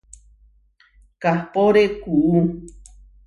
Kahpóre 1.21 1.83
kuʼú. 2.01 2.31